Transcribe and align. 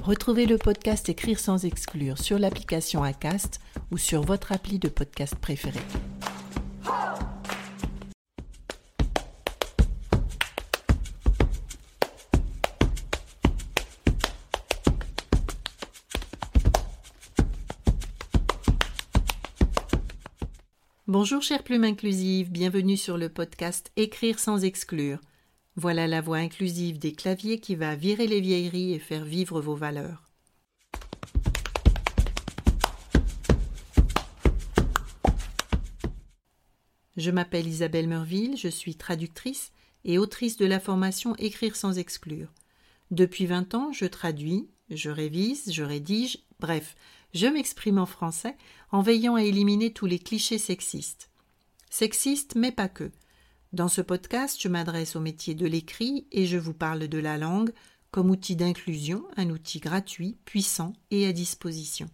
Retrouvez 0.00 0.46
le 0.46 0.58
podcast 0.58 1.08
Écrire 1.08 1.38
sans 1.38 1.64
exclure 1.64 2.18
sur 2.18 2.38
l'application 2.38 3.04
Acast 3.04 3.60
ou 3.92 3.98
sur 3.98 4.22
votre 4.22 4.50
appli 4.50 4.80
de 4.80 4.88
podcast 4.88 5.36
préféré. 5.36 5.78
Bonjour 21.06 21.42
chère 21.42 21.62
plume 21.62 21.84
inclusive, 21.84 22.50
bienvenue 22.50 22.96
sur 22.96 23.18
le 23.18 23.28
podcast 23.28 23.92
Écrire 23.96 24.40
sans 24.40 24.64
exclure. 24.64 25.20
Voilà 25.74 26.06
la 26.06 26.20
voix 26.20 26.36
inclusive 26.36 26.98
des 26.98 27.12
claviers 27.12 27.58
qui 27.58 27.76
va 27.76 27.96
virer 27.96 28.26
les 28.26 28.40
vieilleries 28.40 28.92
et 28.92 28.98
faire 28.98 29.24
vivre 29.24 29.60
vos 29.62 29.74
valeurs. 29.74 30.28
Je 37.16 37.30
m'appelle 37.30 37.66
Isabelle 37.66 38.08
Merville, 38.08 38.56
je 38.56 38.68
suis 38.68 38.96
traductrice 38.96 39.72
et 40.04 40.18
autrice 40.18 40.56
de 40.56 40.66
la 40.66 40.80
formation 40.80 41.34
Écrire 41.36 41.76
sans 41.76 41.98
exclure. 41.98 42.48
Depuis 43.10 43.46
vingt 43.46 43.74
ans, 43.74 43.92
je 43.92 44.06
traduis, 44.06 44.68
je 44.90 45.10
révise, 45.10 45.72
je 45.72 45.82
rédige, 45.82 46.38
bref, 46.60 46.96
je 47.34 47.46
m'exprime 47.46 47.98
en 47.98 48.06
français 48.06 48.56
en 48.90 49.00
veillant 49.02 49.36
à 49.36 49.42
éliminer 49.42 49.92
tous 49.92 50.06
les 50.06 50.18
clichés 50.18 50.58
sexistes. 50.58 51.30
Sexistes, 51.90 52.56
mais 52.56 52.72
pas 52.72 52.88
que. 52.88 53.10
Dans 53.72 53.88
ce 53.88 54.02
podcast, 54.02 54.60
je 54.60 54.68
m'adresse 54.68 55.16
au 55.16 55.20
métier 55.20 55.54
de 55.54 55.66
l'écrit 55.66 56.26
et 56.30 56.44
je 56.44 56.58
vous 56.58 56.74
parle 56.74 57.08
de 57.08 57.16
la 57.16 57.38
langue 57.38 57.72
comme 58.10 58.28
outil 58.28 58.54
d'inclusion, 58.54 59.24
un 59.38 59.48
outil 59.48 59.80
gratuit, 59.80 60.36
puissant 60.44 60.92
et 61.10 61.26
à 61.26 61.32
disposition. 61.32 62.10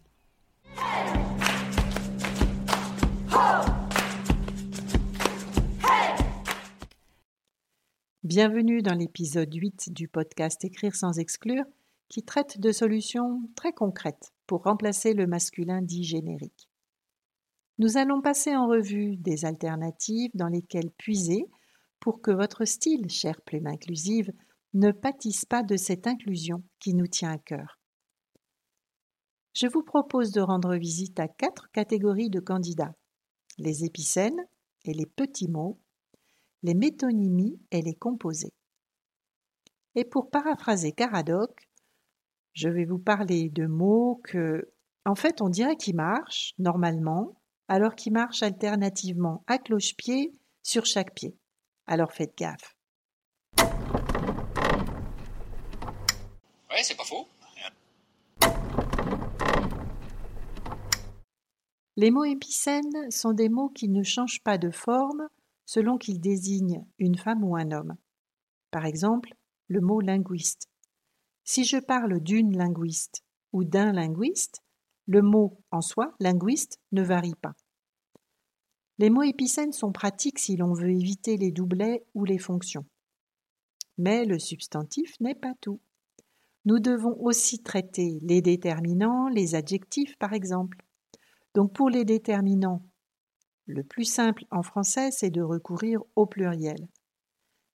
Bienvenue 8.23 8.81
dans 8.81 8.95
l'épisode 8.95 9.53
8 9.53 9.93
du 9.93 10.07
podcast 10.07 10.65
Écrire 10.65 10.95
sans 10.95 11.19
exclure 11.19 11.65
qui 12.09 12.23
traite 12.23 12.61
de 12.61 12.71
solutions 12.71 13.43
très 13.57 13.73
concrètes 13.73 14.33
pour 14.47 14.63
remplacer 14.63 15.13
le 15.13 15.27
masculin 15.27 15.83
dit 15.83 16.05
générique. 16.05 16.69
Nous 17.79 17.97
allons 17.97 18.21
passer 18.21 18.57
en 18.57 18.67
revue 18.67 19.17
des 19.17 19.45
alternatives 19.45 20.33
dans 20.35 20.49
lesquelles 20.49 20.91
puiser 20.91 21.47
pour 22.01 22.21
que 22.21 22.31
votre 22.31 22.65
style, 22.65 23.09
chère 23.09 23.41
plume 23.43 23.67
inclusive, 23.67 24.33
ne 24.75 24.91
pâtisse 24.91 25.45
pas 25.45 25.63
de 25.63 25.77
cette 25.77 26.07
inclusion 26.07 26.63
qui 26.81 26.95
nous 26.95 27.07
tient 27.07 27.33
à 27.33 27.39
cœur. 27.39 27.79
Je 29.55 29.67
vous 29.67 29.83
propose 29.83 30.31
de 30.33 30.41
rendre 30.41 30.77
visite 30.77 31.19
à 31.21 31.29
quatre 31.29 31.71
catégories 31.71 32.31
de 32.31 32.41
candidats 32.41 32.95
les 33.59 33.85
épicènes 33.85 34.41
et 34.85 34.95
les 34.95 35.07
petits 35.07 35.49
mots, 35.49 35.81
les 36.63 36.75
métonymies 36.75 37.61
et 37.71 37.83
les 37.83 37.95
composés. 37.95 38.55
Et 39.95 40.05
pour 40.05 40.31
paraphraser 40.31 40.93
Caradoc, 40.93 41.69
je 42.53 42.69
vais 42.69 42.85
vous 42.85 42.99
parler 42.99 43.51
de 43.51 43.67
mots 43.67 44.21
que, 44.25 44.73
en 45.05 45.15
fait, 45.15 45.43
on 45.43 45.49
dirait 45.49 45.77
qu'ils 45.77 45.97
marchent 45.97 46.55
normalement, 46.59 47.38
alors 47.69 47.95
qu'il 47.95 48.13
marche 48.13 48.43
alternativement 48.43 49.45
à 49.47 49.59
cloche-pied 49.59 50.33
sur 50.63 50.87
chaque 50.87 51.15
pied. 51.15 51.37
Alors 51.87 52.13
faites 52.13 52.37
gaffe. 52.37 52.75
Ouais, 56.71 56.83
c'est 56.83 56.97
pas 56.97 57.05
faux. 57.05 57.29
Les 61.97 62.11
mots 62.13 62.25
épicènes 62.25 63.11
sont 63.11 63.33
des 63.33 63.49
mots 63.49 63.71
qui 63.71 63.89
ne 63.89 64.05
changent 64.05 64.43
pas 64.45 64.57
de 64.57 64.71
forme 64.71 65.29
selon 65.67 65.99
qu'ils 65.99 66.21
désignent 66.21 66.87
une 66.99 67.19
femme 67.19 67.43
ou 67.43 67.57
un 67.57 67.73
homme. 67.73 67.97
Par 68.71 68.87
exemple, 68.87 69.35
le 69.67 69.81
mot 69.81 70.01
linguiste. 70.01 70.69
Si 71.43 71.65
je 71.65 71.79
parle 71.79 72.21
d'une 72.21 72.57
linguiste 72.57 73.25
ou 73.53 73.65
d'un 73.65 73.93
linguiste, 73.93 74.63
le 75.09 75.23
mot 75.23 75.59
en 75.71 75.81
soi, 75.81 76.15
linguiste, 76.21 76.81
ne 76.93 77.03
varie 77.03 77.35
pas. 77.35 77.55
Les 78.99 79.09
mots 79.09 79.23
épicènes 79.23 79.73
sont 79.73 79.91
pratiques 79.91 80.39
si 80.39 80.57
l'on 80.57 80.75
veut 80.75 80.91
éviter 80.91 81.39
les 81.39 81.51
doublets 81.51 82.05
ou 82.15 82.25
les 82.25 82.39
fonctions. 82.39 82.85
Mais 83.97 84.27
le 84.27 84.39
substantif 84.39 85.19
n'est 85.21 85.35
pas 85.35 85.55
tout. 85.63 85.81
Nous 86.67 86.79
devons 86.79 87.17
aussi 87.21 87.63
traiter 87.63 88.19
les 88.23 88.43
déterminants, 88.43 89.29
les 89.29 89.55
adjectifs 89.55 90.17
par 90.19 90.35
exemple. 90.35 90.77
Donc 91.55 91.73
pour 91.73 91.89
les 91.89 92.05
déterminants, 92.05 92.85
le 93.65 93.85
plus 93.85 94.05
simple 94.05 94.45
en 94.51 94.63
français, 94.63 95.11
c'est 95.11 95.31
de 95.31 95.43
recourir 95.43 96.03
au 96.17 96.27
pluriel. 96.27 96.89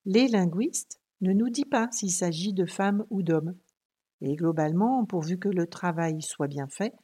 Les 0.05 0.29
linguistes 0.29 1.01
ne 1.21 1.33
nous 1.33 1.51
disent 1.51 1.65
pas 1.71 1.89
s'il 1.91 2.13
s'agit 2.13 2.53
de 2.53 2.67
femmes 2.67 3.05
ou 3.11 3.23
d'hommes. 3.23 3.57
Et 4.21 4.37
globalement, 4.37 5.05
pourvu 5.05 5.39
que 5.39 5.49
le 5.49 5.67
travail 5.67 6.23
soit 6.23 6.49
bien 6.49 6.69
fait, 6.69 6.95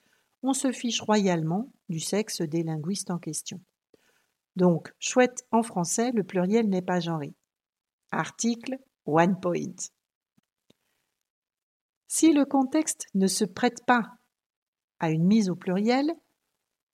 on 0.43 0.53
se 0.53 0.73
fiche 0.73 1.01
royalement 1.01 1.71
du 1.89 2.01
sexe 2.01 2.41
des 2.41 2.63
linguistes 2.63 3.11
en 3.11 3.19
question. 3.19 3.61
Donc, 4.57 4.93
chouette 4.99 5.47
en 5.51 5.63
français, 5.63 6.13
le 6.13 6.25
pluriel 6.25 6.69
n'est 6.69 6.83
pas 6.83 7.01
genré. 7.01 7.35
Article 8.11 8.79
one 9.07 9.39
point. 9.41 9.75
Si 12.09 12.33
le 12.33 12.45
contexte 12.45 13.07
ne 13.15 13.27
se 13.27 13.45
prête 13.45 13.85
pas 13.87 14.11
à 14.99 15.11
une 15.11 15.25
mise 15.25 15.49
au 15.49 15.57
pluriel, 15.57 16.13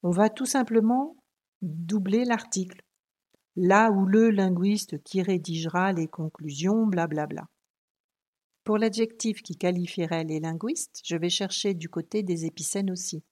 on 0.02 0.10
va 0.10 0.28
tout 0.28 0.46
simplement 0.46 1.16
doubler 1.62 2.24
l'article, 2.24 2.82
là 3.56 3.90
où 3.90 4.04
le 4.04 4.30
linguiste 4.30 5.02
qui 5.02 5.22
rédigera 5.22 5.92
les 5.92 6.06
conclusions, 6.06 6.86
blablabla. 6.86 7.48
Pour 8.62 8.78
l'adjectif 8.78 9.42
qui 9.42 9.56
qualifierait 9.56 10.24
les 10.24 10.40
linguistes, 10.40 11.00
je 11.04 11.16
vais 11.16 11.30
chercher 11.30 11.72
du 11.72 11.88
côté 11.88 12.22
des 12.22 12.44
épicènes 12.44 12.90
aussi. 12.90 13.24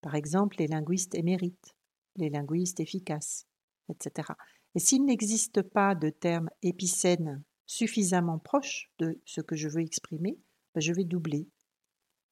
Par 0.00 0.14
exemple, 0.14 0.56
les 0.58 0.66
linguistes 0.66 1.14
émérites, 1.14 1.74
les 2.16 2.30
linguistes 2.30 2.80
efficaces, 2.80 3.46
etc. 3.88 4.32
Et 4.74 4.78
s'il 4.80 5.04
n'existe 5.04 5.62
pas 5.62 5.94
de 5.94 6.10
terme 6.10 6.50
épicène 6.62 7.42
suffisamment 7.66 8.38
proche 8.38 8.90
de 8.98 9.20
ce 9.24 9.40
que 9.40 9.56
je 9.56 9.68
veux 9.68 9.82
exprimer, 9.82 10.38
ben, 10.74 10.80
je 10.80 10.92
vais 10.92 11.04
doubler. 11.04 11.48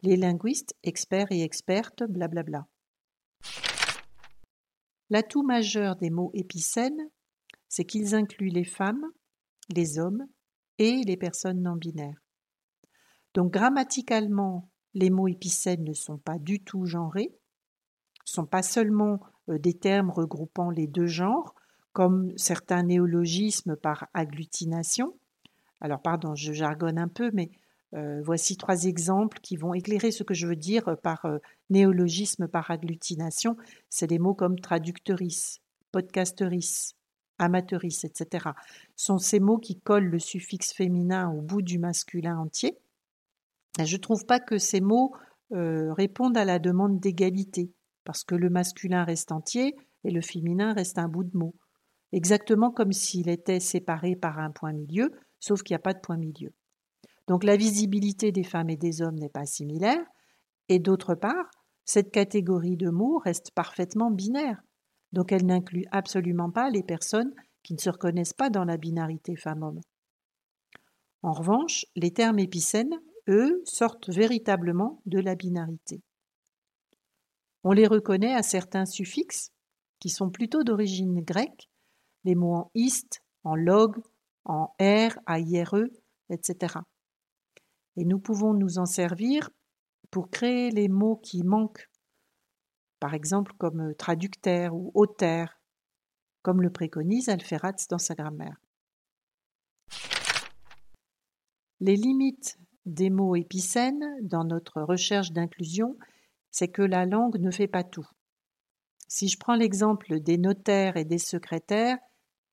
Les 0.03 0.17
linguistes, 0.17 0.75
experts 0.83 1.31
et 1.31 1.43
expertes, 1.43 2.03
blablabla. 2.05 2.67
L'atout 5.11 5.43
majeur 5.43 5.97
des 5.97 6.11
mots 6.11 6.31
épicènes, 6.35 7.11
c'est 7.69 7.85
qu'ils 7.85 8.15
incluent 8.15 8.51
les 8.51 8.65
femmes, 8.65 9.07
les 9.75 9.99
hommes 9.99 10.27
et 10.79 11.03
les 11.05 11.17
personnes 11.17 11.63
non 11.63 11.77
binaires. 11.77 12.23
Donc 13.35 13.53
grammaticalement, 13.53 14.71
les 14.95 15.11
mots 15.11 15.29
épicènes 15.29 15.85
ne 15.85 15.93
sont 15.93 16.19
pas 16.19 16.39
du 16.39 16.63
tout 16.63 16.87
genrés, 16.87 17.39
sont 18.27 18.45
pas 18.45 18.63
seulement 18.63 19.21
euh, 19.49 19.59
des 19.59 19.75
termes 19.75 20.11
regroupant 20.11 20.71
les 20.71 20.87
deux 20.87 21.07
genres, 21.07 21.55
comme 21.93 22.37
certains 22.37 22.83
néologismes 22.83 23.77
par 23.77 24.09
agglutination. 24.13 25.17
Alors 25.81 26.03
pardon, 26.03 26.35
je 26.35 26.53
jargonne 26.53 26.99
un 26.99 27.09
peu, 27.09 27.31
mais 27.33 27.51
euh, 27.95 28.21
voici 28.23 28.57
trois 28.57 28.85
exemples 28.85 29.39
qui 29.41 29.57
vont 29.57 29.73
éclairer 29.73 30.11
ce 30.11 30.25
que 30.25 30.35
je 30.35 30.47
veux 30.47 30.57
dire 30.57 30.97
par 31.03 31.25
euh, 31.25 31.39
néologisme 31.71 32.49
par 32.49 32.71
agglutination. 32.71 33.57
C'est 33.89 34.09
des 34.09 34.19
mots 34.19 34.35
comme 34.35 34.59
traductrice, 34.59 35.61
podcasteris, 35.93 36.95
amateuris, 37.39 38.01
etc. 38.05 38.51
sont 38.97 39.19
ces 39.19 39.41
mots 39.41 39.59
qui 39.59 39.79
collent 39.79 40.11
le 40.11 40.19
suffixe 40.19 40.73
féminin 40.73 41.31
au 41.31 41.41
bout 41.41 41.63
du 41.63 41.79
masculin 41.79 42.39
entier. 42.39 42.77
je 43.79 43.97
ne 43.97 44.01
trouve 44.01 44.27
pas 44.27 44.41
que 44.41 44.59
ces 44.59 44.81
mots 44.81 45.15
répondent 45.51 46.37
à 46.37 46.47
la 46.47 46.59
demande 46.59 46.99
d'égalité 46.99 47.71
parce 48.07 48.25
que 48.25 48.35
le 48.35 48.49
masculin 48.49 49.05
reste 49.05 49.33
entier 49.33 49.75
et 50.05 50.11
le 50.11 50.23
féminin 50.23 50.73
reste 50.73 50.99
un 50.99 51.09
bout 51.09 51.25
de 51.25 51.37
mot. 51.37 51.55
Exactement 52.13 52.71
comme 52.71 52.93
s'il 52.93 53.29
était 53.29 53.61
séparé 53.61 54.17
par 54.17 54.39
un 54.39 54.53
point 54.53 54.73
milieu, 54.73 55.11
sauf 55.41 55.63
qu'il 55.63 55.75
n'y 55.75 55.81
a 55.81 55.81
pas 55.81 55.93
de 55.93 56.01
point 56.01 56.17
milieu. 56.17 56.55
Donc 57.27 57.45
la 57.45 57.57
visibilité 57.57 58.31
des 58.31 58.45
femmes 58.45 58.71
et 58.71 58.77
des 58.77 59.03
hommes 59.03 59.19
n'est 59.19 59.29
pas 59.29 59.45
similaire, 59.45 60.05
et 60.69 60.79
d'autre 60.79 61.15
part, 61.15 61.51
cette 61.85 62.13
catégorie 62.13 62.77
de 62.77 62.89
mots 62.89 63.19
reste 63.19 63.51
parfaitement 63.51 64.11
binaire, 64.11 64.63
donc 65.13 65.33
elle 65.33 65.47
n'inclut 65.47 65.85
absolument 65.91 66.51
pas 66.51 66.71
les 66.71 66.83
personnes 66.83 67.35
qui 67.63 67.75
ne 67.75 67.81
se 67.81 67.91
reconnaissent 67.91 68.33
pas 68.33 68.51
dans 68.51 68.65
la 68.65 68.77
binarité 68.77 69.35
femme-homme. 69.35 69.81
En 71.23 71.33
revanche, 71.33 71.85
les 71.97 72.13
termes 72.13 72.39
épicènes, 72.39 72.95
eux, 73.29 73.61
sortent 73.65 74.09
véritablement 74.09 75.01
de 75.07 75.19
la 75.19 75.35
binarité. 75.35 76.01
On 77.69 77.73
les 77.73 77.89
reconnaît 77.89 78.33
à 78.33 78.45
certains 78.45 78.87
suffixes 78.87 79.51
qui 79.99 80.09
sont 80.09 80.31
plutôt 80.31 80.63
d'origine 80.63 81.21
grecque, 81.21 81.69
les 82.23 82.37
mots 82.37 82.55
en 82.55 82.71
ist, 82.77 83.25
en 83.43 83.57
log, 83.57 83.97
en 84.45 84.67
r, 84.81 85.19
aire, 85.27 85.75
etc. 86.31 86.77
Et 87.97 88.05
nous 88.05 88.21
pouvons 88.21 88.55
nous 88.55 88.79
en 88.79 88.87
servir 88.87 89.51
pour 90.13 90.31
créer 90.31 90.71
les 90.71 90.87
mots 90.87 91.17
qui 91.17 91.43
manquent, 91.43 91.91
par 93.01 93.15
exemple 93.15 93.53
comme 93.59 93.97
traducteur 93.97 94.73
ou 94.73 94.93
auteur, 94.95 95.61
comme 96.43 96.63
le 96.63 96.71
préconise 96.71 97.29
Alferatz 97.29 97.89
dans 97.89 97.99
sa 97.99 98.15
grammaire. 98.15 98.61
Les 101.81 101.97
limites 101.97 102.61
des 102.85 103.11
mots 103.11 103.35
épicènes 103.35 104.07
dans 104.23 104.45
notre 104.45 104.83
recherche 104.83 105.33
d'inclusion, 105.33 105.99
c'est 106.57 106.69
que 106.69 106.81
la 106.81 107.05
langue 107.05 107.39
ne 107.39 107.51
fait 107.51 107.67
pas 107.67 107.85
tout. 107.85 108.09
Si 109.09 109.29
je 109.29 109.39
prends 109.39 109.57
l'exemple 109.57 110.21
des 110.21 110.39
notaires 110.39 110.97
et 110.97 111.05
des 111.05 111.19
secrétaires, 111.19 111.99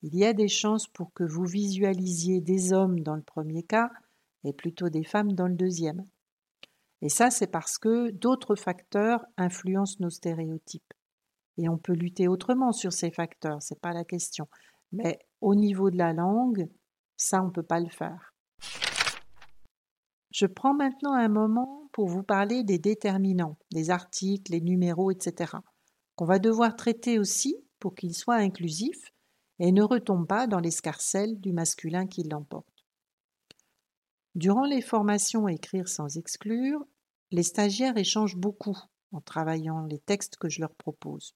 il 0.02 0.14
y 0.14 0.26
a 0.26 0.34
des 0.34 0.50
chances 0.50 0.88
pour 0.90 1.14
que 1.14 1.24
vous 1.24 1.46
visualisiez 1.46 2.42
des 2.42 2.74
hommes 2.74 3.00
dans 3.00 3.16
le 3.16 3.22
premier 3.22 3.64
cas 3.64 3.90
et 4.44 4.52
plutôt 4.52 4.90
des 4.90 5.06
femmes 5.06 5.32
dans 5.32 5.48
le 5.48 5.56
deuxième. 5.56 6.06
Et 7.02 7.08
ça, 7.08 7.32
c'est 7.32 7.48
parce 7.48 7.78
que 7.78 8.10
d'autres 8.10 8.58
facteurs 8.58 9.24
influencent 9.38 9.96
nos 10.02 10.10
stéréotypes. 10.10 10.94
Et 11.58 11.70
on 11.70 11.78
peut 11.78 11.94
lutter 11.94 12.28
autrement 12.28 12.74
sur 12.74 12.92
ces 12.92 13.10
facteurs, 13.10 13.62
c'est 13.62 13.80
pas 13.80 13.94
la 13.94 14.04
question. 14.04 14.50
Mais 14.92 15.18
au 15.40 15.56
niveau 15.56 15.90
de 15.90 15.98
la 15.98 16.12
langue, 16.12 16.68
ça, 17.16 17.42
on 17.42 17.48
ne 17.48 17.52
peut 17.52 17.64
pas 17.64 17.80
le 17.80 17.88
faire. 17.88 18.33
Je 20.34 20.48
prends 20.48 20.74
maintenant 20.74 21.14
un 21.14 21.30
moment 21.30 21.88
pour 21.94 22.08
vous 22.08 22.24
parler 22.24 22.64
des 22.64 22.80
déterminants, 22.80 23.60
des 23.72 23.92
articles, 23.92 24.52
les 24.52 24.62
numéros, 24.62 25.12
etc., 25.12 25.54
qu'on 26.16 26.26
va 26.26 26.40
devoir 26.40 26.76
traiter 26.76 27.20
aussi 27.20 27.56
pour 27.80 27.94
qu'ils 27.94 28.16
soient 28.16 28.38
inclusifs 28.38 29.14
et 29.60 29.72
ne 29.72 29.84
retombe 29.84 30.28
pas 30.28 30.48
dans 30.48 30.60
l'escarcelle 30.60 31.40
du 31.40 31.54
masculin 31.54 32.08
qui 32.08 32.24
l'emporte. 32.24 32.66
Durant 34.34 34.66
les 34.66 34.82
formations 34.82 35.48
Écrire 35.48 35.88
sans 35.88 36.18
exclure, 36.18 36.84
les 37.30 37.44
stagiaires 37.44 37.98
échangent 37.98 38.38
beaucoup 38.38 38.78
en 39.12 39.22
travaillant 39.22 39.86
les 39.86 40.00
textes 40.00 40.38
que 40.38 40.50
je 40.50 40.62
leur 40.62 40.74
propose. 40.74 41.36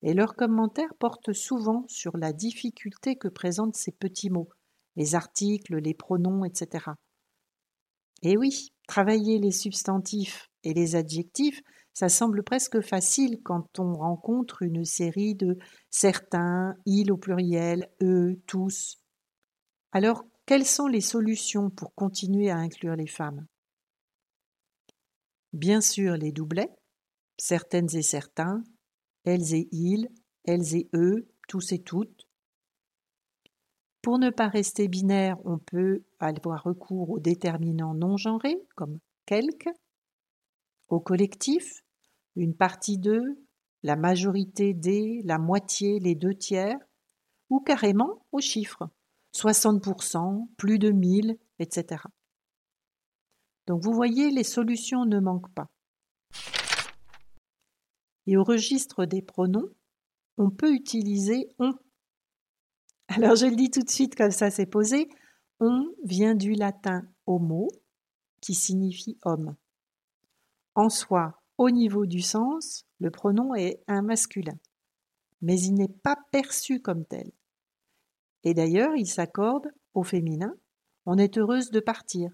Et 0.00 0.14
leurs 0.14 0.34
commentaires 0.34 0.94
portent 0.98 1.34
souvent 1.34 1.84
sur 1.88 2.16
la 2.16 2.32
difficulté 2.32 3.16
que 3.16 3.28
présentent 3.28 3.76
ces 3.76 3.92
petits 3.92 4.30
mots, 4.30 4.48
les 4.96 5.14
articles, 5.14 5.76
les 5.76 5.94
pronoms, 5.94 6.46
etc. 6.46 6.92
Et 8.22 8.36
oui, 8.36 8.72
travailler 8.88 9.38
les 9.38 9.52
substantifs 9.52 10.50
et 10.64 10.74
les 10.74 10.96
adjectifs, 10.96 11.60
ça 11.92 12.08
semble 12.08 12.42
presque 12.42 12.80
facile 12.80 13.40
quand 13.42 13.78
on 13.78 13.94
rencontre 13.94 14.62
une 14.62 14.84
série 14.84 15.34
de 15.34 15.58
certains, 15.90 16.74
ils 16.84 17.10
au 17.10 17.16
pluriel, 17.16 17.88
eux, 18.02 18.40
tous. 18.46 18.98
Alors, 19.92 20.24
quelles 20.44 20.66
sont 20.66 20.88
les 20.88 21.00
solutions 21.00 21.70
pour 21.70 21.94
continuer 21.94 22.50
à 22.50 22.56
inclure 22.58 22.96
les 22.96 23.06
femmes? 23.06 23.46
Bien 25.52 25.80
sûr, 25.80 26.16
les 26.16 26.32
doublets, 26.32 26.74
certaines 27.38 27.94
et 27.96 28.02
certains, 28.02 28.62
elles 29.24 29.54
et 29.54 29.68
ils, 29.72 30.08
elles 30.44 30.76
et 30.76 30.88
eux, 30.94 31.28
tous 31.48 31.72
et 31.72 31.82
toutes. 31.82 32.28
Pour 34.02 34.18
ne 34.18 34.30
pas 34.30 34.48
rester 34.48 34.86
binaire, 34.86 35.38
on 35.44 35.58
peut 35.58 36.02
avoir 36.18 36.62
recours 36.62 37.10
aux 37.10 37.20
déterminants 37.20 37.94
non 37.94 38.16
genrés, 38.16 38.58
comme 38.74 38.98
quelques, 39.26 39.70
au 40.88 41.00
collectif, 41.00 41.82
une 42.36 42.54
partie 42.54 42.98
d'eux, 42.98 43.42
la 43.82 43.96
majorité 43.96 44.74
des, 44.74 45.22
la 45.24 45.38
moitié, 45.38 45.98
les 46.00 46.14
deux 46.14 46.34
tiers, 46.34 46.78
ou 47.50 47.60
carrément 47.60 48.26
aux 48.32 48.40
chiffres, 48.40 48.88
60%, 49.34 50.48
plus 50.56 50.78
de 50.78 50.90
1000, 50.90 51.38
etc. 51.58 52.02
Donc 53.66 53.82
vous 53.82 53.92
voyez, 53.92 54.30
les 54.30 54.44
solutions 54.44 55.04
ne 55.04 55.20
manquent 55.20 55.52
pas. 55.54 55.68
Et 58.26 58.36
au 58.36 58.44
registre 58.44 59.04
des 59.04 59.22
pronoms, 59.22 59.68
on 60.36 60.50
peut 60.50 60.72
utiliser 60.72 61.48
on. 61.58 61.72
Alors 63.08 63.36
je 63.36 63.46
le 63.46 63.54
dis 63.54 63.70
tout 63.70 63.82
de 63.82 63.90
suite 63.90 64.16
comme 64.16 64.32
ça 64.32 64.50
c'est 64.50 64.66
posé. 64.66 65.08
On 65.58 65.86
vient 66.04 66.34
du 66.34 66.52
latin 66.52 67.02
homo, 67.26 67.68
qui 68.42 68.54
signifie 68.54 69.18
homme. 69.24 69.56
En 70.74 70.90
soi, 70.90 71.40
au 71.56 71.70
niveau 71.70 72.04
du 72.04 72.20
sens, 72.20 72.84
le 72.98 73.10
pronom 73.10 73.54
est 73.54 73.82
un 73.88 74.02
masculin, 74.02 74.58
mais 75.40 75.58
il 75.58 75.74
n'est 75.74 75.88
pas 75.88 76.16
perçu 76.30 76.80
comme 76.80 77.06
tel. 77.06 77.32
Et 78.44 78.52
d'ailleurs, 78.52 78.94
il 78.96 79.06
s'accorde 79.06 79.72
au 79.94 80.02
féminin 80.02 80.54
On 81.06 81.16
est 81.16 81.38
heureuse 81.38 81.70
de 81.70 81.80
partir. 81.80 82.30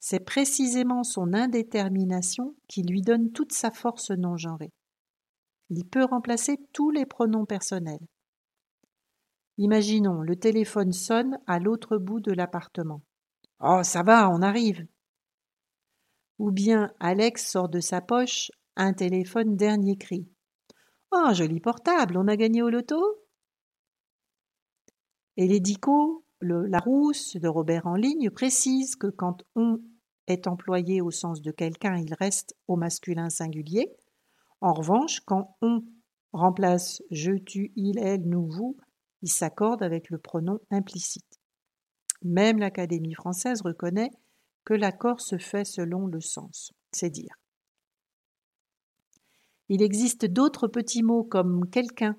C'est 0.00 0.20
précisément 0.20 1.04
son 1.04 1.34
indétermination 1.34 2.56
qui 2.68 2.82
lui 2.82 3.02
donne 3.02 3.32
toute 3.32 3.52
sa 3.52 3.70
force 3.70 4.10
non 4.10 4.36
genrée. 4.38 4.72
Il 5.68 5.86
peut 5.86 6.04
remplacer 6.04 6.58
tous 6.72 6.90
les 6.90 7.06
pronoms 7.06 7.44
personnels. 7.44 8.06
Imaginons, 9.58 10.22
le 10.22 10.36
téléphone 10.36 10.92
sonne 10.92 11.38
à 11.46 11.58
l'autre 11.58 11.98
bout 11.98 12.20
de 12.20 12.32
l'appartement. 12.32 13.02
Oh, 13.60 13.82
ça 13.82 14.02
va, 14.02 14.30
on 14.30 14.42
arrive. 14.42 14.86
Ou 16.38 16.50
bien 16.50 16.92
Alex 16.98 17.50
sort 17.50 17.68
de 17.68 17.80
sa 17.80 18.00
poche 18.00 18.50
un 18.76 18.92
téléphone 18.92 19.56
dernier 19.56 19.96
cri. 19.96 20.26
Oh, 21.10 21.32
joli 21.32 21.60
portable, 21.60 22.16
on 22.16 22.26
a 22.26 22.36
gagné 22.36 22.62
au 22.62 22.70
loto 22.70 23.00
Et 25.36 25.46
l'édico, 25.46 26.24
la 26.40 26.78
rousse 26.78 27.36
de 27.36 27.48
Robert 27.48 27.86
en 27.86 27.94
ligne 27.94 28.30
précise 28.30 28.96
que 28.96 29.08
quand 29.08 29.44
on 29.54 29.80
est 30.26 30.46
employé 30.46 31.02
au 31.02 31.10
sens 31.10 31.42
de 31.42 31.50
quelqu'un, 31.50 31.96
il 31.96 32.14
reste 32.14 32.56
au 32.66 32.76
masculin 32.76 33.28
singulier. 33.28 33.92
En 34.60 34.72
revanche, 34.72 35.20
quand 35.20 35.56
on 35.60 35.84
remplace 36.32 37.02
je, 37.10 37.32
tu, 37.32 37.72
il, 37.76 37.98
elle, 37.98 38.26
nous, 38.26 38.48
vous, 38.48 38.76
il 39.22 39.30
s'accorde 39.30 39.82
avec 39.82 40.10
le 40.10 40.18
pronom 40.18 40.58
implicite. 40.70 41.40
Même 42.22 42.58
l'Académie 42.58 43.14
française 43.14 43.62
reconnaît 43.62 44.10
que 44.64 44.74
l'accord 44.74 45.20
se 45.20 45.38
fait 45.38 45.64
selon 45.64 46.06
le 46.06 46.20
sens, 46.20 46.72
c'est 46.92 47.10
dire. 47.10 47.34
Il 49.68 49.82
existe 49.82 50.26
d'autres 50.26 50.68
petits 50.68 51.02
mots 51.02 51.24
comme 51.24 51.68
quelqu'un. 51.70 52.16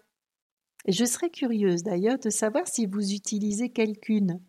Je 0.88 1.06
serais 1.06 1.30
curieuse 1.30 1.84
d'ailleurs 1.84 2.20
de 2.20 2.30
savoir 2.30 2.68
si 2.68 2.86
vous 2.86 3.14
utilisez 3.14 3.70
quelqu'une. 3.70 4.42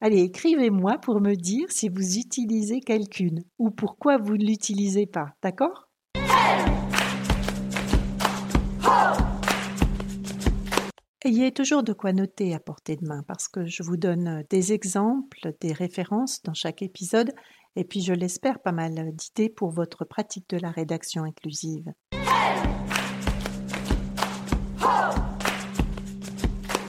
Allez, 0.00 0.22
écrivez-moi 0.22 0.98
pour 0.98 1.20
me 1.20 1.34
dire 1.34 1.70
si 1.70 1.88
vous 1.88 2.18
utilisez 2.18 2.80
quelqu'une 2.80 3.44
ou 3.58 3.70
pourquoi 3.70 4.18
vous 4.18 4.36
ne 4.36 4.44
l'utilisez 4.44 5.06
pas, 5.06 5.36
d'accord? 5.42 5.91
Ayez 11.24 11.52
toujours 11.52 11.84
de 11.84 11.92
quoi 11.92 12.12
noter 12.12 12.52
à 12.52 12.58
portée 12.58 12.96
de 12.96 13.06
main 13.06 13.22
parce 13.28 13.46
que 13.46 13.64
je 13.64 13.84
vous 13.84 13.96
donne 13.96 14.26
euh, 14.26 14.42
des 14.50 14.72
exemples, 14.72 15.54
des 15.60 15.72
références 15.72 16.42
dans 16.42 16.52
chaque 16.52 16.82
épisode 16.82 17.32
et 17.76 17.84
puis 17.84 18.00
je 18.00 18.12
l'espère 18.12 18.58
pas 18.58 18.72
mal 18.72 19.12
d'idées 19.14 19.48
pour 19.48 19.70
votre 19.70 20.04
pratique 20.04 20.50
de 20.50 20.56
la 20.56 20.72
rédaction 20.72 21.22
inclusive. 21.22 21.84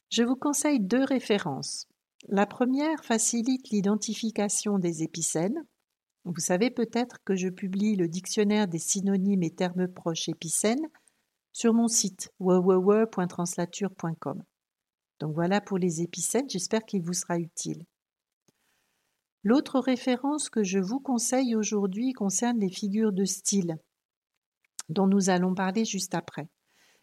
Je 0.10 0.24
vous 0.24 0.36
conseille 0.36 0.80
deux 0.80 1.04
références. 1.04 1.88
La 2.28 2.48
première 2.48 3.06
facilite 3.06 3.70
l'identification 3.70 4.80
des 4.80 5.04
épicènes. 5.04 5.64
Vous 6.26 6.40
savez 6.40 6.72
peut-être 6.72 7.18
que 7.24 7.36
je 7.36 7.50
publie 7.50 7.96
le 7.96 8.08
dictionnaire 8.08 8.68
des 8.68 8.80
synonymes 8.80 9.44
et 9.44 9.54
termes 9.54 9.88
proches 9.88 10.28
épicènes 10.28 10.88
sur 11.54 11.74
mon 11.74 11.88
site 11.88 12.34
www.translature.com. 12.40 14.44
Donc 15.20 15.34
voilà 15.34 15.62
pour 15.62 15.78
les 15.78 16.02
épicènes, 16.02 16.50
j'espère 16.50 16.84
qu'il 16.84 17.02
vous 17.02 17.14
sera 17.14 17.40
utile. 17.40 17.86
L'autre 19.44 19.80
référence 19.80 20.50
que 20.50 20.64
je 20.64 20.80
vous 20.80 21.00
conseille 21.00 21.56
aujourd'hui 21.56 22.12
concerne 22.14 22.60
les 22.60 22.70
figures 22.70 23.14
de 23.14 23.26
style, 23.26 23.78
dont 24.90 25.08
nous 25.08 25.30
allons 25.30 25.54
parler 25.54 25.86
juste 25.86 26.16
après. 26.16 26.48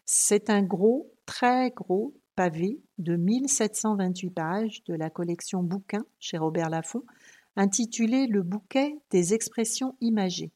C'est 0.05 0.49
un 0.49 0.63
gros, 0.63 1.13
très 1.25 1.71
gros 1.71 2.13
pavé 2.35 2.81
de 2.97 3.15
1728 3.15 4.31
pages 4.31 4.83
de 4.85 4.95
la 4.95 5.09
collection 5.09 5.63
Bouquins 5.63 6.05
chez 6.19 6.37
Robert 6.37 6.69
Laffont, 6.69 7.03
intitulé 7.55 8.27
Le 8.27 8.41
bouquet 8.41 8.97
des 9.11 9.33
expressions 9.33 9.95
imagées. 10.01 10.51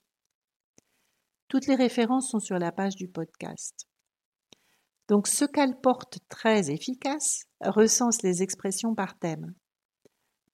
Toutes 1.48 1.68
les 1.68 1.75
références 1.75 2.32
sont 2.32 2.40
sur 2.40 2.58
la 2.58 2.72
page 2.72 2.96
du 2.96 3.08
podcast. 3.08 3.88
Donc 5.08 5.28
ce 5.28 5.46
qu'elle 5.46 5.80
porte 5.80 6.20
très 6.30 6.72
efficace 6.72 7.46
recense 7.62 8.24
les 8.24 8.42
expressions 8.42 8.96
par 8.96 9.18
thème. 9.20 9.54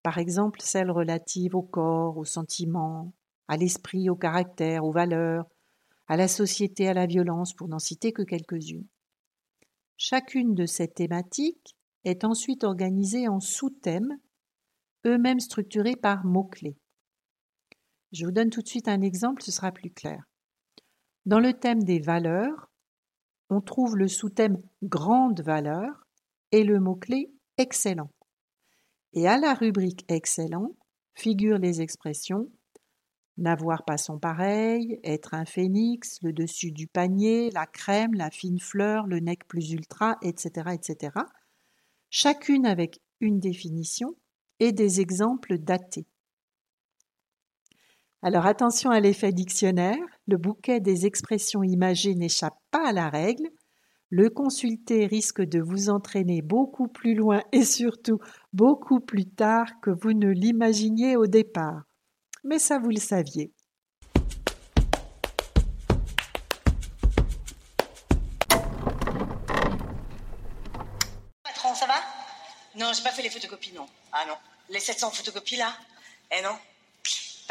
Par 0.04 0.18
exemple, 0.18 0.60
celles 0.62 0.92
relatives 0.92 1.56
au 1.56 1.62
corps, 1.62 2.18
aux 2.18 2.26
sentiments, 2.26 3.14
à 3.48 3.56
l'esprit, 3.56 4.10
au 4.10 4.16
caractère, 4.16 4.84
aux 4.84 4.92
valeurs, 4.92 5.46
à 6.08 6.18
la 6.18 6.28
société, 6.28 6.90
à 6.90 6.94
la 6.94 7.06
violence, 7.06 7.54
pour 7.54 7.70
n'en 7.70 7.80
citer 7.80 8.12
que 8.12 8.24
quelques-unes. 8.24 8.88
Chacune 9.96 10.56
de 10.56 10.66
ces 10.66 10.88
thématiques 10.88 11.78
est 12.04 12.26
ensuite 12.26 12.64
organisée 12.64 13.28
en 13.28 13.40
sous-thèmes, 13.40 14.18
eux-mêmes 15.06 15.40
structurés 15.40 15.96
par 15.96 16.26
mots-clés. 16.26 16.78
Je 18.12 18.26
vous 18.26 18.32
donne 18.32 18.50
tout 18.50 18.62
de 18.62 18.68
suite 18.68 18.88
un 18.88 19.02
exemple, 19.02 19.44
ce 19.44 19.52
sera 19.52 19.72
plus 19.72 19.92
clair. 19.92 20.31
Dans 21.26 21.40
le 21.40 21.54
thème 21.54 21.84
des 21.84 22.00
valeurs, 22.00 22.70
on 23.50 23.62
trouve 23.62 23.98
le 23.98 24.08
sous-thème 24.08 24.62
grande 24.82 25.42
valeur 25.42 26.08
et 26.52 26.64
le 26.64 26.80
mot-clé 26.80 27.32
excellent. 27.58 28.12
Et 29.14 29.28
à 29.28 29.38
la 29.38 29.54
rubrique 29.54 30.06
excellent 30.08 30.76
figurent 31.16 31.60
les 31.60 31.82
expressions 31.82 32.50
n'avoir 33.38 33.84
pas 33.86 33.98
son 33.98 34.20
pareil, 34.20 35.00
être 35.04 35.34
un 35.34 35.46
phénix, 35.46 36.22
le 36.22 36.34
dessus 36.34 36.72
du 36.72 36.88
panier, 36.88 37.50
la 37.52 37.66
crème, 37.66 38.14
la 38.14 38.30
fine 38.30 38.60
fleur, 38.60 39.08
le 39.08 39.20
nec 39.20 39.48
plus 39.48 39.72
ultra, 39.72 40.18
etc., 40.22 40.72
etc. 40.74 41.14
Chacune 42.10 42.66
avec 42.66 43.02
une 43.20 43.40
définition 43.40 44.16
et 44.60 44.72
des 44.72 45.02
exemples 45.02 45.58
datés. 45.58 46.06
Alors 48.24 48.46
attention 48.46 48.92
à 48.92 49.00
l'effet 49.00 49.32
dictionnaire, 49.32 49.98
le 50.28 50.38
bouquet 50.38 50.80
des 50.80 51.08
expressions 51.08 51.64
imagées 51.64 52.14
n'échappe 52.14 52.54
pas 52.70 52.90
à 52.90 52.92
la 52.92 53.10
règle. 53.10 53.50
Le 54.12 54.30
consulter 54.30 55.08
risque 55.08 55.42
de 55.42 55.60
vous 55.60 55.90
entraîner 55.90 56.44
beaucoup 56.44 56.88
plus 56.88 57.16
loin 57.16 57.42
et 57.52 57.66
surtout 57.66 58.20
beaucoup 58.54 59.00
plus 59.00 59.28
tard 59.28 59.66
que 59.82 59.90
vous 59.90 60.14
ne 60.14 60.28
l'imaginiez 60.28 61.16
au 61.16 61.26
départ. 61.26 61.82
Mais 62.44 62.60
ça, 62.60 62.78
vous 62.78 62.92
le 62.92 62.98
saviez. 62.98 63.52
Patron, 71.44 71.74
ça 71.74 71.88
va? 71.88 71.96
Non, 72.78 72.92
j'ai 72.94 73.02
pas 73.02 73.10
fait 73.10 73.24
les 73.24 73.32
photocopies, 73.32 73.74
non. 73.74 73.88
Ah 74.12 74.26
non. 74.28 74.36
Les 74.70 74.80
700 74.80 75.10
photocopies, 75.10 75.58
là? 75.58 75.74
Eh 76.38 76.44
non 76.44 76.56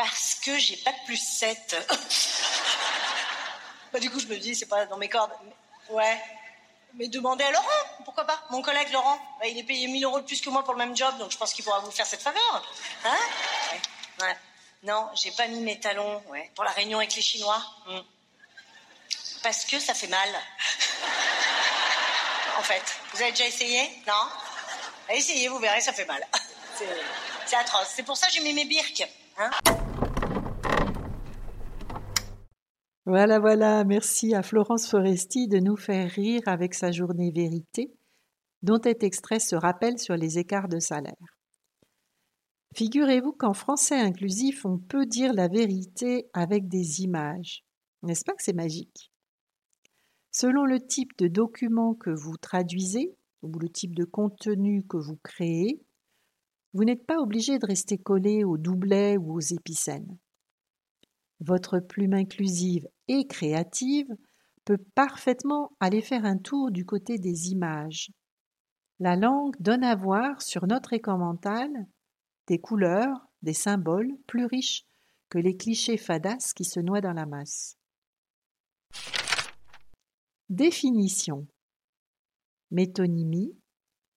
parce 0.01 0.37
que 0.37 0.59
j'ai 0.59 0.79
pas 0.79 0.93
de 0.93 1.05
plus 1.05 1.19
7. 1.19 1.77
bah, 3.93 4.01
du 4.01 4.11
coup, 4.11 4.19
je 4.19 4.29
me 4.29 4.39
dis, 4.39 4.55
c'est 4.55 4.65
pas 4.65 4.87
dans 4.87 4.97
mes 4.97 5.11
cordes. 5.11 5.31
Ouais. 5.91 6.19
Mais 6.95 7.09
demandez 7.09 7.45
à 7.45 7.51
Laurent, 7.51 7.69
pourquoi 8.07 8.25
pas 8.25 8.43
Mon 8.49 8.63
collègue 8.63 8.91
Laurent, 8.93 9.19
bah, 9.39 9.47
il 9.47 9.59
est 9.59 9.63
payé 9.63 9.87
1000 9.89 10.03
euros 10.05 10.21
de 10.21 10.25
plus 10.25 10.41
que 10.41 10.49
moi 10.49 10.65
pour 10.65 10.73
le 10.73 10.79
même 10.79 10.97
job, 10.97 11.19
donc 11.19 11.31
je 11.31 11.37
pense 11.37 11.53
qu'il 11.53 11.63
pourra 11.65 11.81
vous 11.81 11.91
faire 11.91 12.07
cette 12.07 12.23
faveur. 12.23 12.65
Hein 13.05 13.19
ouais. 13.73 13.81
ouais. 14.25 14.37
Non, 14.85 15.11
j'ai 15.15 15.33
pas 15.33 15.49
mis 15.49 15.61
mes 15.61 15.79
talons 15.79 16.23
ouais. 16.29 16.51
pour 16.55 16.65
la 16.65 16.71
réunion 16.71 16.97
avec 16.97 17.15
les 17.15 17.21
Chinois. 17.21 17.63
Hmm. 17.87 18.01
Parce 19.43 19.67
que 19.67 19.79
ça 19.79 19.93
fait 19.93 20.09
mal. 20.09 20.29
en 22.59 22.63
fait. 22.63 22.83
Vous 23.13 23.21
avez 23.21 23.33
déjà 23.33 23.47
essayé? 23.47 24.03
Non? 24.07 24.31
Essayez, 25.11 25.49
vous 25.49 25.59
verrez, 25.59 25.83
ça 25.83 25.93
fait 25.93 26.07
mal. 26.07 26.27
C'est 27.45 27.57
atroce. 27.57 27.89
C'est 27.95 28.05
pour 28.05 28.17
ça 28.17 28.29
que 28.29 28.33
j'ai 28.33 28.41
mis 28.41 28.55
mes 28.55 28.65
birques. 28.65 29.07
Hein 29.37 29.51
voilà, 33.11 33.41
voilà, 33.41 33.83
merci 33.83 34.37
à 34.37 34.43
Florence 34.45 34.89
Foresti 34.89 35.49
de 35.49 35.59
nous 35.59 35.77
faire 35.77 36.09
rire 36.09 36.43
avec 36.47 36.75
sa 36.75 36.93
journée 36.93 37.33
vérité, 37.33 37.93
dont 38.63 38.81
est 38.83 39.03
extrait 39.03 39.41
ce 39.41 39.57
rappel 39.57 39.99
sur 39.99 40.17
les 40.17 40.39
écarts 40.39 40.69
de 40.69 40.79
salaire. 40.79 41.37
Figurez-vous 42.77 43.33
qu'en 43.33 43.53
français 43.53 43.99
inclusif, 43.99 44.65
on 44.65 44.79
peut 44.79 45.07
dire 45.07 45.33
la 45.33 45.49
vérité 45.49 46.31
avec 46.35 46.69
des 46.69 47.01
images. 47.03 47.65
N'est-ce 48.05 48.25
pas 48.25 48.35
que 48.35 48.45
c'est 48.45 48.53
magique? 48.53 49.11
Selon 50.31 50.65
le 50.65 50.79
type 50.79 51.11
de 51.19 51.27
document 51.27 51.95
que 51.95 52.11
vous 52.11 52.37
traduisez, 52.37 53.17
ou 53.43 53.59
le 53.59 53.69
type 53.69 53.97
de 53.97 54.05
contenu 54.05 54.87
que 54.87 54.99
vous 54.99 55.19
créez, 55.25 55.83
vous 56.75 56.85
n'êtes 56.85 57.07
pas 57.07 57.19
obligé 57.19 57.59
de 57.59 57.67
rester 57.67 57.99
collé 57.99 58.45
aux 58.45 58.57
doublets 58.57 59.17
ou 59.17 59.35
aux 59.35 59.41
épicènes. 59.41 60.17
Votre 61.41 61.81
plume 61.81 62.13
inclusive 62.13 62.87
et 63.11 63.27
créative 63.27 64.15
peut 64.65 64.79
parfaitement 64.95 65.73
aller 65.81 66.01
faire 66.01 66.25
un 66.25 66.39
tour 66.39 66.71
du 66.71 66.87
côté 66.87 67.19
des 67.19 67.51
images. 67.51 68.13
La 69.01 69.17
langue 69.17 69.57
donne 69.59 69.83
à 69.83 69.97
voir 69.97 70.41
sur 70.41 70.69
notre 70.69 70.93
écran 70.93 71.19
mental 71.19 71.69
des 72.47 72.61
couleurs, 72.61 73.27
des 73.43 73.53
symboles 73.53 74.13
plus 74.29 74.47
riches 74.47 74.85
que 75.29 75.39
les 75.39 75.57
clichés 75.57 75.97
fadas 75.97 76.53
qui 76.55 76.65
se 76.65 76.79
noient 76.79 77.01
dans 77.01 77.13
la 77.13 77.27
masse. 77.27 77.77
Définition 80.49 81.49
Métonymie 82.71 83.59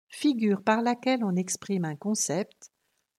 figure 0.07 0.61
par 0.61 0.83
laquelle 0.83 1.23
on 1.23 1.35
exprime 1.35 1.85
un 1.85 1.95
concept 1.95 2.71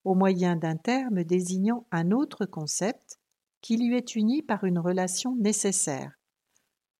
au 0.05 0.15
moyen 0.15 0.55
d'un 0.55 0.77
terme 0.77 1.25
désignant 1.25 1.89
un 1.91 2.13
autre 2.13 2.47
concept 2.47 3.19
qui 3.65 3.79
lui 3.79 3.97
est 3.97 4.15
uni 4.15 4.43
par 4.43 4.65
une 4.65 4.79
relation 4.79 5.35
nécessaire 5.37 6.13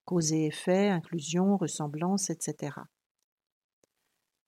cause 0.07 0.33
et 0.33 0.47
effet, 0.47 0.89
inclusion, 0.89 1.59
ressemblance, 1.59 2.31
etc. 2.31 2.79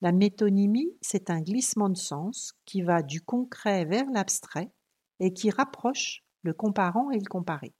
La 0.00 0.12
métonymie, 0.12 0.96
c'est 1.02 1.28
un 1.28 1.42
glissement 1.42 1.90
de 1.90 1.96
sens 1.96 2.54
qui 2.64 2.80
va 2.80 3.02
du 3.02 3.20
concret 3.20 3.85
vers 3.85 4.08
l'abstrait 4.11 4.73
et 5.20 5.35
qui 5.35 5.50
rapproche 5.50 6.25
le 6.40 6.54
comparant 6.54 7.11
et 7.11 7.18
le 7.18 7.28
comparé. 7.28 7.75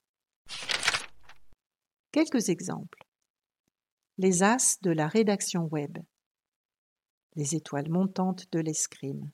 Quelques 2.13 2.51
exemples. 2.51 3.07
Les 4.19 4.43
as 4.43 4.79
de 4.83 4.91
la 4.91 5.09
rédaction 5.09 5.67
web 5.71 5.97
les 7.37 7.55
étoiles 7.55 7.91
montantes 7.91 8.51
de 8.53 8.61
l'escrime. 8.61 9.31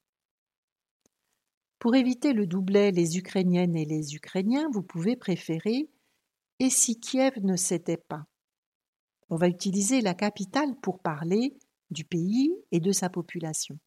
Pour 1.83 1.97
éviter 1.97 2.33
le 2.33 2.47
doublet 2.47 2.93
les 2.93 3.19
Ukrainiennes 3.19 3.75
et 3.75 3.85
les 3.85 4.15
Ukrainiens, 4.15 4.69
vous 4.73 4.85
pouvez 4.85 5.17
préférer 5.17 5.91
Et 6.61 6.71
si 6.71 7.01
Kiev 7.01 7.41
ne 7.43 7.57
s'était 7.57 7.97
pas? 7.97 8.23
On 9.31 9.37
va 9.37 9.49
utiliser 9.49 10.01
la 10.01 10.15
capitale 10.15 10.77
pour 10.81 11.01
parler 11.01 11.59
du 11.91 12.05
pays 12.05 12.55
et 12.71 12.79
de 12.79 12.93
sa 12.93 13.11
population. 13.11 13.81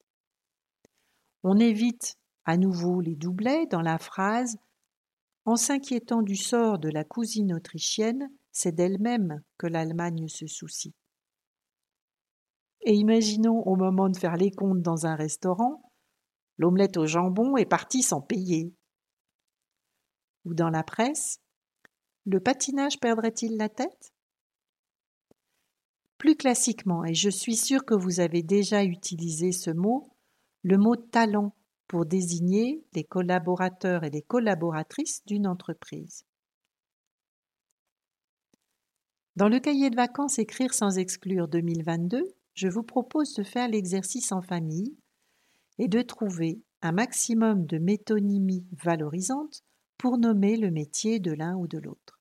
On 1.43 1.57
évite 1.57 2.17
à 2.43 2.57
nouveau 2.57 2.99
les 2.99 3.15
doublets 3.15 3.65
dans 3.67 3.81
la 3.81 3.97
phrase 3.97 4.57
En 5.45 5.55
s'inquiétant 5.55 6.21
du 6.21 6.35
sort 6.35 6.79
de 6.79 6.89
la 6.89 7.05
cousine 7.05 7.53
autrichienne, 7.53 8.29
c'est 8.51 8.75
d'elle-même 8.75 9.41
que 9.57 9.67
l'Allemagne 9.67 10.27
se 10.27 10.47
soucie. 10.47 10.93
Et 12.81 12.93
imaginons 12.93 13.61
au 13.65 13.77
moment 13.77 14.09
de 14.09 14.17
faire 14.17 14.35
les 14.35 14.51
comptes 14.51 14.81
dans 14.81 15.05
un 15.05 15.15
restaurant, 15.15 15.84
l'omelette 16.57 16.97
au 16.97 17.05
jambon 17.05 17.57
est 17.57 17.65
partie 17.65 18.01
sans 18.01 18.21
payer. 18.21 18.73
Ou 20.45 20.53
dans 20.53 20.69
la 20.69 20.83
presse, 20.83 21.39
le 22.25 22.39
patinage 22.39 22.99
perdrait-il 22.99 23.57
la 23.57 23.69
tête? 23.69 24.13
Plus 26.17 26.35
classiquement, 26.35 27.03
et 27.03 27.13
je 27.13 27.29
suis 27.29 27.55
sûr 27.55 27.85
que 27.85 27.93
vous 27.93 28.19
avez 28.19 28.41
déjà 28.41 28.83
utilisé 28.83 29.51
ce 29.51 29.69
mot, 29.69 30.09
le 30.63 30.77
mot 30.77 30.95
talent 30.95 31.53
pour 31.87 32.05
désigner 32.05 32.83
les 32.93 33.03
collaborateurs 33.03 34.03
et 34.03 34.09
les 34.09 34.21
collaboratrices 34.21 35.23
d'une 35.25 35.45
entreprise. 35.45 36.25
Dans 39.35 39.49
le 39.49 39.59
cahier 39.59 39.89
de 39.89 39.95
vacances 39.95 40.39
Écrire 40.39 40.73
sans 40.73 40.97
exclure 40.97 41.47
2022, 41.47 42.23
je 42.53 42.67
vous 42.69 42.83
propose 42.83 43.33
de 43.33 43.43
faire 43.43 43.67
l'exercice 43.67 44.31
en 44.31 44.41
famille 44.41 44.95
et 45.77 45.87
de 45.87 46.01
trouver 46.01 46.61
un 46.81 46.91
maximum 46.91 47.65
de 47.65 47.77
métonymies 47.77 48.65
valorisantes 48.71 49.63
pour 49.97 50.17
nommer 50.17 50.57
le 50.57 50.71
métier 50.71 51.19
de 51.19 51.31
l'un 51.31 51.55
ou 51.55 51.67
de 51.67 51.77
l'autre. 51.77 52.19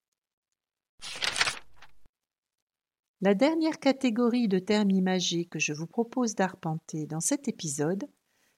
La 3.21 3.35
dernière 3.35 3.79
catégorie 3.79 4.49
de 4.49 4.59
termes 4.59 4.91
imagés 4.91 5.47
que 5.47 5.59
je 5.59 5.73
vous 5.73 5.87
propose 5.87 6.35
d'arpenter 6.35 7.07
dans 7.07 7.21
cet 7.21 7.49
épisode, 7.49 8.05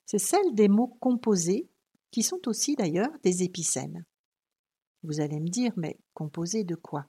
c'est 0.07 0.19
celle 0.19 0.55
des 0.55 0.69
mots 0.69 0.97
composés, 1.01 1.69
qui 2.11 2.23
sont 2.23 2.49
aussi 2.49 2.75
d'ailleurs 2.75 3.13
des 3.23 3.43
épicènes. 3.43 4.05
Vous 5.03 5.21
allez 5.21 5.39
me 5.39 5.49
dire, 5.49 5.73
mais 5.77 5.99
composés 6.15 6.65
de 6.65 6.75
quoi? 6.75 7.07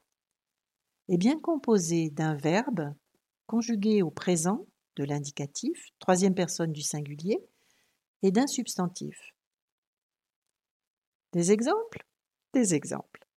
Eh 1.07 1.17
bien, 1.17 1.39
composés 1.39 2.09
d'un 2.09 2.35
verbe 2.35 2.93
conjugué 3.45 4.01
au 4.01 4.11
présent 4.11 4.67
de 4.97 5.03
l'indicatif, 5.03 5.89
troisième 5.99 6.35
personne 6.35 6.73
du 6.73 6.81
singulier, 6.81 7.39
et 8.23 8.31
d'un 8.31 8.47
substantif. 8.47 9.17
Des 11.33 11.51
exemples? 11.51 12.05
Des 12.53 12.73
exemples. 12.73 13.27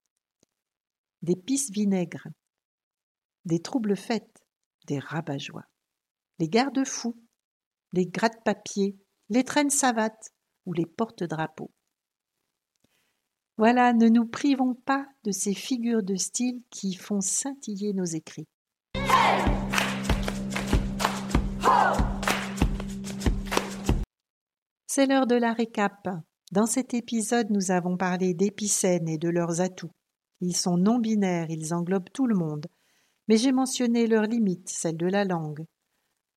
Des 1.22 1.37
pisses 1.37 1.70
vinaigres, 1.70 2.28
des 3.44 3.60
troubles 3.60 3.96
fêtes, 3.96 4.44
des 4.87 4.99
rabat-joie, 4.99 5.66
les 6.38 6.49
garde-fous, 6.49 7.20
les 7.92 8.06
gratte-papiers, 8.06 8.96
les 9.28 9.44
traînes 9.44 9.70
savates 9.70 10.30
ou 10.66 10.72
les 10.72 10.87
porte-drapeaux. 10.87 11.72
Voilà, 13.58 13.92
ne 13.92 14.08
nous 14.08 14.26
privons 14.26 14.75
pas 14.75 15.06
de 15.25 15.32
ces 15.32 15.54
figures 15.54 16.02
de 16.02 16.16
style 16.16 16.62
qui 16.70 16.94
font 16.94 17.20
scintiller 17.20 17.92
nos 17.92 18.04
écrits. 18.04 18.49
C'est 24.92 25.06
l'heure 25.06 25.28
de 25.28 25.37
la 25.37 25.52
récap. 25.52 26.09
Dans 26.50 26.66
cet 26.66 26.94
épisode, 26.94 27.50
nous 27.50 27.70
avons 27.70 27.97
parlé 27.97 28.35
d'épicènes 28.35 29.09
et 29.09 29.18
de 29.18 29.28
leurs 29.28 29.61
atouts. 29.61 29.92
Ils 30.40 30.56
sont 30.56 30.76
non 30.76 30.99
binaires, 30.99 31.49
ils 31.49 31.73
englobent 31.73 32.11
tout 32.12 32.26
le 32.26 32.35
monde. 32.35 32.66
Mais 33.28 33.37
j'ai 33.37 33.52
mentionné 33.52 34.09
leurs 34.09 34.25
limites, 34.25 34.68
celle 34.68 34.97
de 34.97 35.06
la 35.06 35.25
langue. 35.25 35.64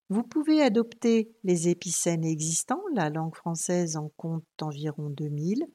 Vous 0.09 0.21
pouvez 0.21 0.61
adopter 0.61 1.35
les 1.43 1.67
épicènes 1.67 2.23
existants, 2.23 2.83
la 2.93 3.09
langue 3.09 3.33
française 3.35 3.97
en 3.97 4.09
compte 4.17 4.45
environ 4.61 5.09
2000. 5.09 5.65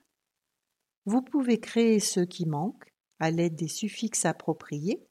Vous 1.04 1.22
pouvez 1.22 1.58
créer 1.58 1.98
ceux 1.98 2.26
qui 2.26 2.46
manquent 2.46 2.94
à 3.18 3.32
l'aide 3.32 3.56
des 3.56 3.66
suffixes 3.66 4.24
appropriés. 4.24 5.04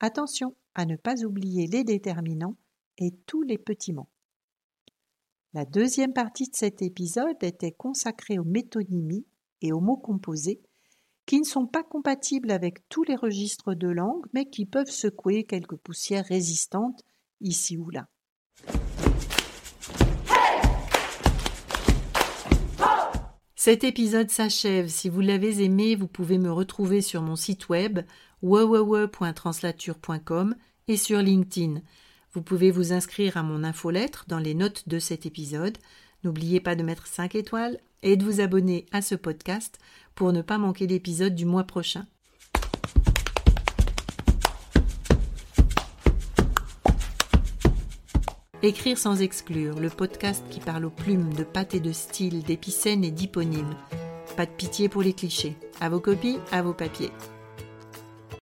Attention 0.00 0.54
à 0.74 0.84
ne 0.84 0.96
pas 0.96 1.24
oublier 1.24 1.68
les 1.68 1.84
déterminants 1.84 2.58
et 2.98 3.12
tous 3.24 3.40
les 3.40 3.56
petits 3.56 3.94
mots. 3.94 4.10
La 5.54 5.64
deuxième 5.64 6.12
partie 6.12 6.50
de 6.50 6.54
cet 6.54 6.82
épisode 6.82 7.42
était 7.42 7.72
consacrée 7.72 8.38
aux 8.38 8.44
métonymies 8.44 9.24
et 9.62 9.72
aux 9.72 9.80
mots 9.80 9.96
composés 9.96 10.60
qui 11.24 11.40
ne 11.40 11.44
sont 11.44 11.66
pas 11.66 11.82
compatibles 11.82 12.50
avec 12.50 12.86
tous 12.90 13.02
les 13.02 13.16
registres 13.16 13.72
de 13.72 13.88
langue, 13.88 14.26
mais 14.34 14.50
qui 14.50 14.66
peuvent 14.66 14.90
secouer 14.90 15.44
quelques 15.44 15.76
poussières 15.76 16.26
résistantes 16.26 17.02
ici 17.40 17.78
ou 17.78 17.88
là. 17.88 18.08
Cet 23.54 23.84
épisode 23.84 24.30
s'achève. 24.30 24.88
Si 24.88 25.08
vous 25.08 25.22
l'avez 25.22 25.62
aimé, 25.62 25.96
vous 25.96 26.08
pouvez 26.08 26.36
me 26.38 26.52
retrouver 26.52 27.00
sur 27.00 27.22
mon 27.22 27.36
site 27.36 27.70
web 27.70 28.00
www.translature.com 28.42 30.56
et 30.88 30.98
sur 30.98 31.20
LinkedIn. 31.20 31.80
Vous 32.34 32.42
pouvez 32.42 32.70
vous 32.70 32.92
inscrire 32.92 33.36
à 33.36 33.42
mon 33.42 33.64
infolettre 33.64 34.24
dans 34.28 34.38
les 34.38 34.54
notes 34.54 34.88
de 34.88 34.98
cet 34.98 35.26
épisode. 35.26 35.78
N'oubliez 36.24 36.60
pas 36.60 36.74
de 36.74 36.82
mettre 36.82 37.06
5 37.06 37.34
étoiles 37.34 37.78
et 38.02 38.16
de 38.16 38.24
vous 38.24 38.40
abonner 38.40 38.86
à 38.92 39.02
ce 39.02 39.14
podcast 39.14 39.78
pour 40.14 40.32
ne 40.32 40.42
pas 40.42 40.58
manquer 40.58 40.86
l'épisode 40.86 41.34
du 41.34 41.46
mois 41.46 41.64
prochain. 41.64 42.06
Écrire 48.60 48.98
sans 48.98 49.22
exclure, 49.22 49.78
le 49.78 49.88
podcast 49.88 50.44
qui 50.50 50.58
parle 50.58 50.84
aux 50.84 50.90
plumes 50.90 51.32
de 51.32 51.44
pâte 51.44 51.74
et 51.74 51.80
de 51.80 51.92
style, 51.92 52.42
d'épicènes 52.42 53.04
et 53.04 53.12
d'hyponymes. 53.12 53.76
Pas 54.36 54.46
de 54.46 54.50
pitié 54.50 54.88
pour 54.88 55.02
les 55.02 55.12
clichés. 55.12 55.56
À 55.80 55.88
vos 55.88 56.00
copies, 56.00 56.38
à 56.50 56.62
vos 56.62 56.74
papiers. 56.74 57.12